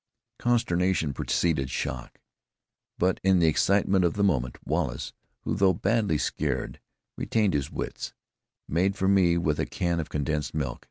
[0.39, 2.19] Consternation preceded shock.
[2.97, 6.79] But in the excitement of the moment, Wallace who, though badly scared,
[7.19, 8.11] retained his wits
[8.67, 10.79] made for me with a can of condensed milk.